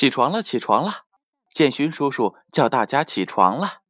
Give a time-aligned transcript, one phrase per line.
[0.00, 1.04] 起床了，起床了！
[1.52, 3.82] 建勋叔叔叫大家起床了。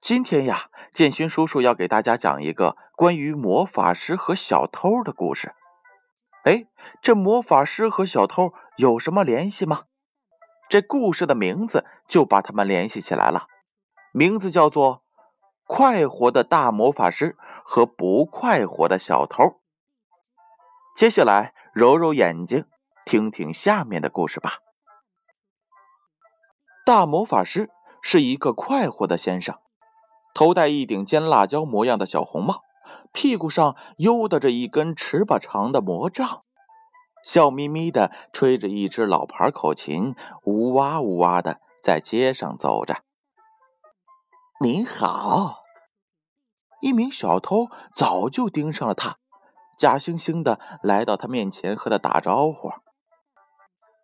[0.00, 5.54] 今天呀，建勋叔叔要给大家讲一个关于魔法师和小偷的故事。
[6.44, 6.64] 哎，
[7.02, 9.82] 这魔法师和小偷有什么联系吗？
[10.70, 13.46] 这故事的名字就把他们联系起来了，
[14.12, 14.96] 名字叫做
[15.66, 19.44] 《快活的大魔法师和不快活的小偷》。
[20.96, 22.64] 接下来，揉揉眼睛，
[23.04, 24.60] 听听下面的故事吧。
[26.90, 27.70] 大魔法师
[28.02, 29.56] 是一个快活的先生，
[30.34, 32.62] 头戴一顶尖辣椒模样的小红帽，
[33.12, 36.42] 屁股上悠的着一根尺把长的魔杖，
[37.22, 43.04] 笑眯眯的吹着一只老牌口琴，呜哇呜哇的在街上走着。
[44.60, 45.60] 您好，
[46.80, 49.18] 一名小偷早就盯上了他，
[49.78, 52.72] 假惺惺的来到他面前和他打招呼。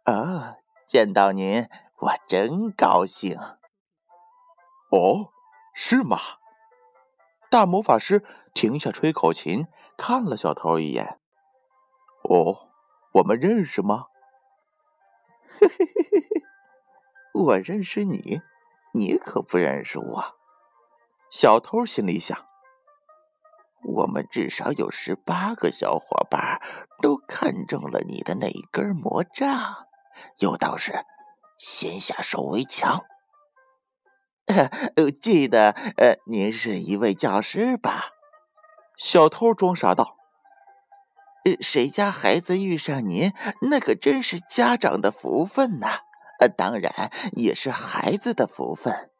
[0.04, 0.54] 啊，
[0.86, 1.68] 见到您。
[1.98, 3.38] 我真高兴。
[4.90, 5.32] 哦，
[5.74, 6.18] 是吗？
[7.50, 9.66] 大魔法师停下吹口琴，
[9.96, 11.18] 看了小偷一眼。
[12.22, 12.68] 哦，
[13.12, 14.06] 我们认识吗？
[15.58, 16.42] 嘿嘿嘿嘿嘿，
[17.32, 18.42] 我认识你，
[18.92, 20.36] 你可不认识我。
[21.30, 22.46] 小偷心里想：
[23.82, 26.60] 我们至少有十八个小伙伴
[27.00, 29.86] 都看中了你的那一根魔杖，
[30.38, 30.92] 有道是。
[31.56, 33.04] 先下手为强。
[35.20, 38.12] 记得，呃，您是一位教师吧？
[38.96, 40.16] 小偷装傻道
[41.60, 46.00] ：“谁家孩子遇上您，那可真是家长的福分呐！
[46.38, 49.10] 呃，当然也是孩子的福分。”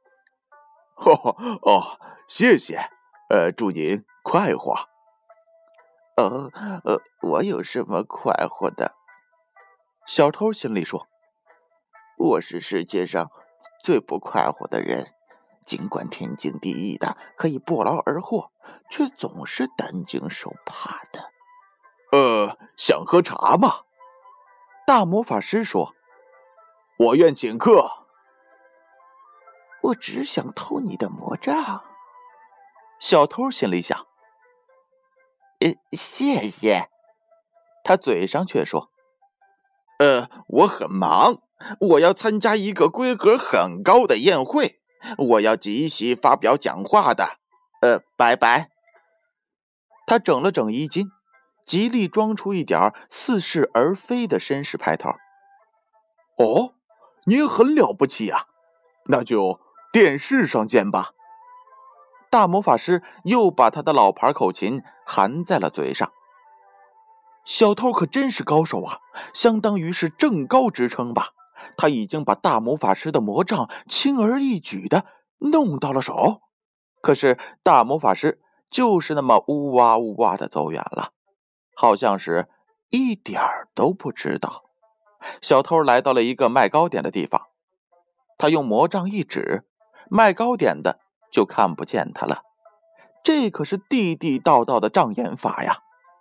[0.97, 1.99] 哦哦，
[2.29, 2.89] 谢谢。
[3.29, 4.89] 呃，祝您快活。
[6.17, 6.51] 呃，
[6.85, 8.95] 呃，我有什么快活的？
[10.07, 11.09] 小偷心里说。
[12.17, 13.31] 我是世界上
[13.83, 15.15] 最不快活的人，
[15.67, 18.51] 尽管天经地义的可以不劳而获，
[18.91, 21.31] 却总是担惊受怕的。
[22.13, 23.83] 呃，想喝茶吗？
[24.87, 25.95] 大魔法师说
[26.99, 28.07] ：“我愿请客。”
[29.83, 31.85] 我只想偷你的魔杖。
[32.99, 34.07] 小偷心里想
[35.61, 36.89] ：“呃，谢谢。”
[37.85, 38.91] 他嘴上却说
[40.01, 41.43] ：“呃，我很忙。”
[41.81, 44.81] 我要参加一个规格很高的宴会，
[45.17, 47.39] 我要即席发表讲话的。
[47.81, 48.71] 呃，拜拜。
[50.07, 51.11] 他整了整衣襟，
[51.65, 55.11] 极力装出一点似是而非的绅士派头。
[56.39, 56.75] 哦，
[57.25, 58.47] 您很了不起啊！
[59.07, 59.61] 那就
[59.93, 61.11] 电视上见吧。
[62.29, 66.13] 大魔法师又把他的老牌口琴含在了嘴上。
[67.45, 68.99] 小偷可真是高手啊，
[69.33, 71.31] 相当于是正高职称吧。
[71.77, 75.07] 他已经把大魔法师的魔杖轻而易举的
[75.39, 76.41] 弄到了手，
[77.01, 78.41] 可是大魔法师
[78.71, 81.11] 就是那么呜哇呜哇的走远了，
[81.75, 82.49] 好像是
[82.91, 84.65] 一点儿都不知道。
[85.41, 87.43] 小偷来到了一个卖糕点的地方，
[88.39, 89.65] 他用魔杖一指，
[90.09, 91.01] 卖糕点的
[91.33, 92.43] 就看不见他了。
[93.25, 95.79] 这可是地地道道的障眼法呀！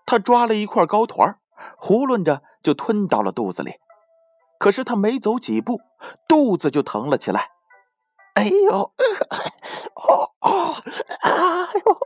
[0.07, 1.40] 他抓了一块糕团，
[1.79, 3.74] 囫囵着就吞到了肚子里。
[4.60, 5.82] 可是他没走几步，
[6.28, 7.50] 肚子就疼了起来。
[8.36, 10.76] 哎呦，哦哦，
[11.22, 11.32] 哎
[11.86, 12.00] 呦，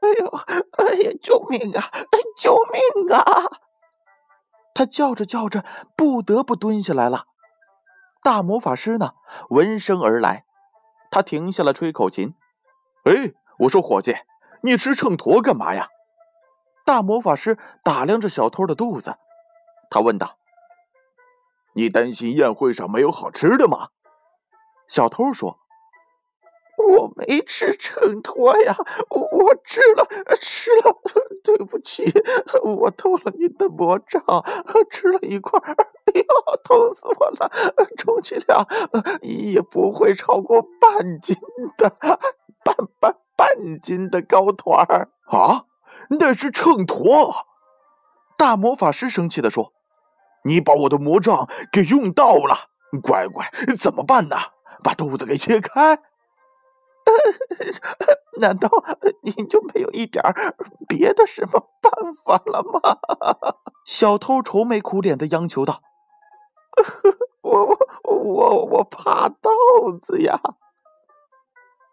[0.00, 0.26] 哎呦，
[0.78, 1.90] 哎呀，救命啊！
[2.38, 3.24] 救命啊！
[4.74, 5.64] 他叫着叫着，
[5.96, 7.26] 不得不蹲下来了。
[8.22, 9.12] 大魔法师呢，
[9.48, 10.44] 闻声而来，
[11.10, 12.34] 他停下了吹口琴。
[13.04, 14.16] 哎，我说伙计，
[14.62, 15.88] 你吃秤砣干嘛呀？
[16.84, 19.16] 大魔法师打量着小偷的肚子，
[19.88, 20.36] 他问道。
[21.74, 23.88] 你担心宴会上没有好吃的吗？
[24.88, 25.58] 小偷说
[26.76, 28.76] ：“我没吃秤砣呀，
[29.08, 30.06] 我吃了，
[30.40, 31.00] 吃了。
[31.42, 32.04] 对不起，
[32.62, 34.22] 我偷了您的魔杖，
[34.90, 35.58] 吃了一块。
[35.60, 35.74] 哎
[36.14, 36.24] 呦，
[36.62, 37.50] 痛死我了！
[37.96, 38.66] 充其量
[39.22, 41.36] 也不会超过半斤
[41.78, 41.88] 的，
[42.62, 45.64] 半半半斤的糕团儿啊！
[46.10, 47.34] 那是秤砣。”
[48.36, 49.72] 大魔法师生气地说。
[50.44, 52.68] 你把我的魔杖给用到了，
[53.02, 54.36] 乖乖，怎么办呢？
[54.82, 56.00] 把肚子给切开？
[58.40, 58.68] 难道
[59.22, 60.22] 你就没有一点
[60.88, 61.92] 别的什么办
[62.24, 62.80] 法了吗？
[63.84, 65.82] 小偷愁眉苦脸的央求道
[67.42, 69.50] ：“我我我我怕刀
[70.00, 70.40] 子呀！”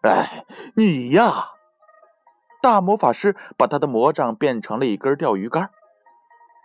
[0.02, 0.46] 哎，
[0.76, 1.50] 你呀！
[2.62, 5.70] 大魔法师把他的魔杖变成了一根钓鱼竿，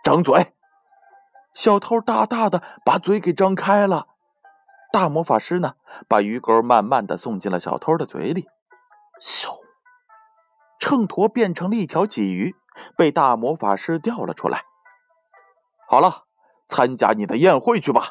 [0.02, 0.54] 张嘴。
[1.56, 4.08] 小偷大大的把嘴给张开了。
[4.92, 5.72] 大魔法师呢，
[6.06, 8.46] 把鱼钩慢慢的送进了小偷的嘴里。
[9.22, 9.48] 咻，
[10.78, 12.54] 秤砣变成了一条鲫鱼，
[12.94, 14.64] 被大魔法师钓了出来。
[15.88, 16.24] 好了，
[16.68, 18.10] 参加你的宴会去吧，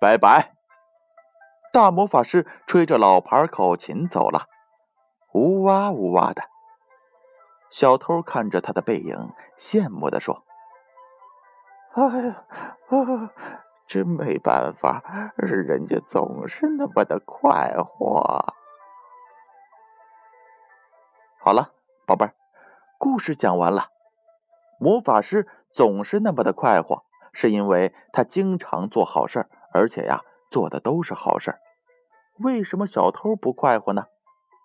[0.00, 0.52] 拜拜。
[1.72, 4.46] 大魔法师吹着老牌口琴走了，
[5.32, 6.42] 呜哇呜哇的。
[7.70, 10.42] 小偷看着他的背影，羡慕的说
[11.96, 12.44] ：“哎呀，
[12.88, 13.32] 啊，
[13.86, 18.52] 真没办法，人家总是那么的快活。”
[21.40, 21.72] 好了，
[22.06, 22.34] 宝贝儿，
[22.98, 23.86] 故事讲完了。
[24.78, 27.02] 魔法师总是那么的快活，
[27.32, 30.20] 是因为他经常做好事，而且呀，
[30.50, 31.54] 做的都是好事。
[32.38, 34.04] 为什么小偷不快活呢？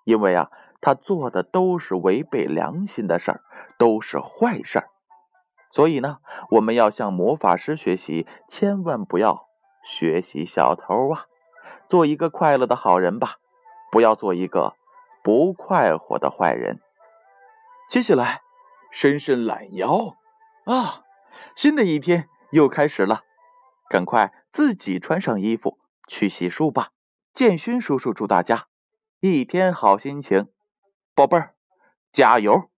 [0.04, 0.52] 因为啊，
[0.82, 3.42] 他做的都是违背良心的事儿，
[3.80, 4.90] 都是坏事儿。
[5.72, 6.20] 所以呢，
[6.52, 9.48] 我们要向魔法师学习，千万不要
[9.84, 11.26] 学习小偷啊！
[11.88, 13.38] 做一个快乐的好人吧，
[13.92, 14.76] 不要做一个
[15.24, 16.82] 不快活的坏人。
[17.90, 18.42] 接下来，
[18.92, 20.18] 伸伸懒腰
[20.66, 21.04] 啊！
[21.56, 23.22] 新的一天又开始了，
[23.90, 25.78] 赶快自己穿上衣服
[26.08, 26.90] 去洗漱吧。
[27.34, 28.68] 建勋叔叔祝大家
[29.22, 30.50] 一天好心情，
[31.16, 31.56] 宝贝儿，
[32.12, 32.71] 加油！